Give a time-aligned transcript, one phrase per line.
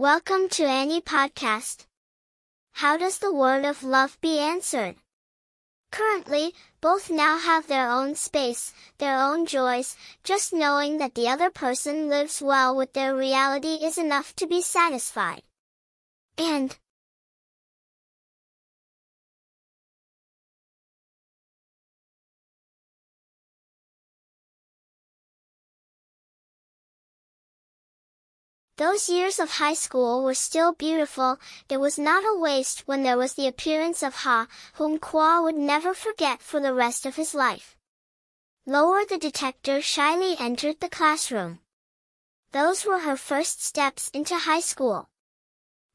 [0.00, 1.84] Welcome to Debbie Podcast.
[2.72, 4.94] How does the word of love be answered?
[5.92, 11.50] Currently, both now have their own space, their own joys, just knowing that the other
[11.50, 15.42] person lives well with their reality is enough to be satisfied.
[16.38, 16.78] And,
[28.80, 31.38] Those years of high school were still beautiful,
[31.68, 35.54] it was not a waste when there was the appearance of Ha, whom Kwa would
[35.54, 37.76] never forget for the rest of his life.
[38.64, 41.58] Lower the detector shyly entered the classroom.
[42.52, 45.10] Those were her first steps into high school.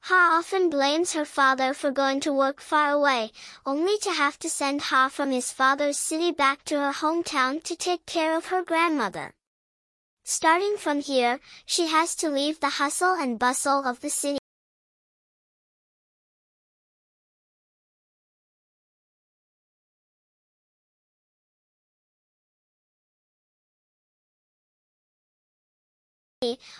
[0.01, 3.31] Ha often blames her father for going to work far away,
[3.65, 7.75] only to have to send Ha from his father's city back to her hometown to
[7.75, 9.33] take care of her grandmother.
[10.27, 14.39] Starting from here, she has to leave the hustle and bustle of the city.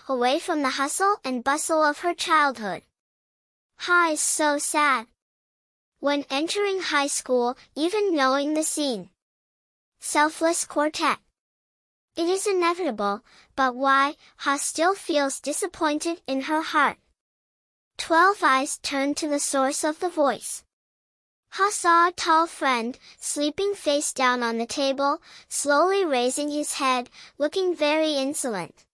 [0.08, 2.82] away from the hustle and bustle of her childhood.
[3.78, 5.06] Ha is so sad.
[5.98, 9.10] When entering high school, even knowing the scene.
[9.98, 11.18] Selfless Quartet.
[12.16, 13.22] It is inevitable,
[13.56, 16.96] but why, Ha still feels disappointed in her heart.
[17.98, 20.64] Twelve eyes turned to the source of the voice.
[21.50, 27.10] Ha saw a tall friend, sleeping face down on the table, slowly raising his head,
[27.36, 28.86] looking very insolent.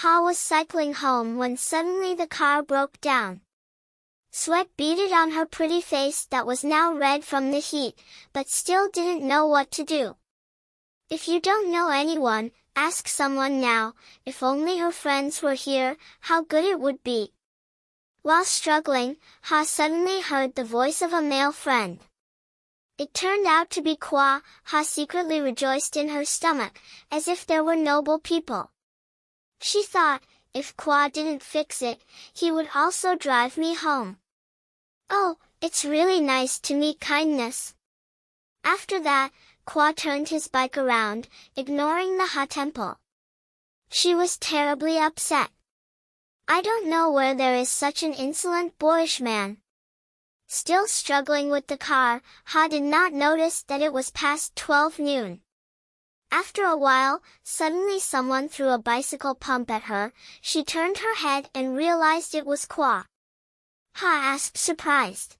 [0.00, 3.40] Ha was cycling home when suddenly the car broke down.
[4.30, 7.98] Sweat beaded on her pretty face that was now red from the heat,
[8.34, 10.16] but still didn't know what to do.
[11.08, 13.94] If you don't know anyone, ask someone now,
[14.26, 17.32] if only her friends were here, how good it would be.
[18.20, 22.00] While struggling, Ha suddenly heard the voice of a male friend.
[22.98, 26.78] It turned out to be Kwa, Ha secretly rejoiced in her stomach,
[27.10, 28.70] as if there were noble people.
[29.60, 30.22] She thought,
[30.54, 32.00] if Kwa didn't fix it,
[32.32, 34.18] he would also drive me home.
[35.10, 37.74] Oh, it's really nice to meet kindness.
[38.64, 39.32] After that,
[39.64, 42.98] Kwa turned his bike around, ignoring the Ha temple.
[43.90, 45.50] She was terribly upset.
[46.48, 49.58] I don't know where there is such an insolent boyish man.
[50.48, 55.40] Still struggling with the car, Ha did not notice that it was past 12 noon.
[56.30, 61.48] After a while, suddenly someone threw a bicycle pump at her, she turned her head
[61.54, 63.06] and realized it was Kwa.
[63.96, 65.36] Ha asked surprised.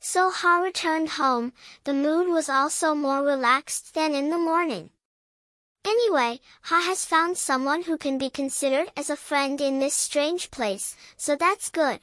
[0.00, 1.52] So Ha returned home,
[1.84, 4.90] the mood was also more relaxed than in the morning.
[5.84, 10.50] Anyway, Ha has found someone who can be considered as a friend in this strange
[10.50, 12.00] place, so that's good.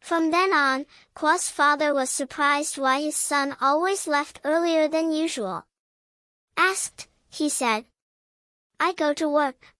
[0.00, 5.66] From then on, Kwa's father was surprised why his son always left earlier than usual.
[6.58, 7.84] Asked, he said.
[8.80, 9.76] I go to work.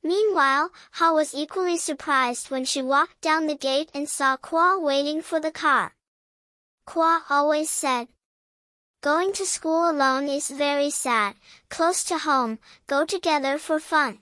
[0.00, 5.20] Meanwhile, Ha was equally surprised when she walked down the gate and saw Kwa waiting
[5.22, 5.96] for the car.
[6.86, 8.06] Kwa always said,
[9.00, 11.34] Going to school alone is very sad,
[11.68, 14.20] close to home, go together for fun.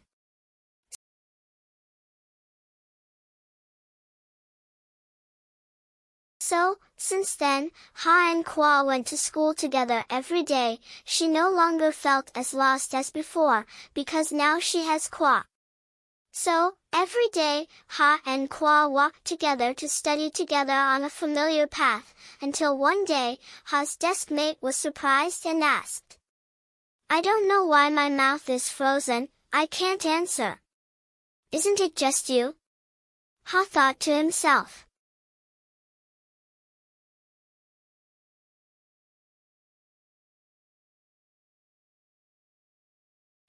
[6.49, 7.73] So, since then,
[8.05, 12.95] Ha and Kwa went to school together every day, she no longer felt as lost
[12.95, 15.45] as before, because now she has Kwa.
[16.31, 17.67] So, every day,
[17.99, 23.41] Ha and Kwa walked together to study together on a familiar path, until one day,
[23.73, 26.17] Ha's desk mate was surprised and asked.
[27.11, 30.61] I don't know why my mouth is frozen, I can't answer.
[31.51, 32.55] Isn't it just you?
[33.47, 34.85] Ha thought to himself.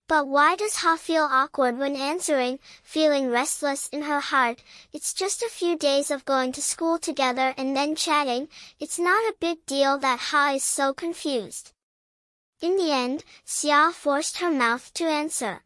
[0.07, 4.63] But why does Ha feel awkward when answering, feeling restless in her heart?
[4.93, 8.47] It's just a few days of going to school together and then chatting,
[8.79, 11.73] it's not a big deal that Ha is so confused.
[12.61, 15.65] In the end, Xia forced her mouth to answer.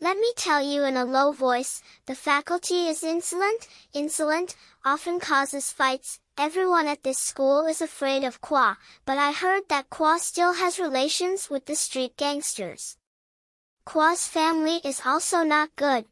[0.00, 4.54] Let me tell you in a low voice, the faculty is insolent, insolent,
[4.84, 9.90] often causes fights, everyone at this school is afraid of Kwa, but I heard that
[9.90, 12.96] Kwa still has relations with the street gangsters.
[13.84, 16.04] Kwa's family is also not good,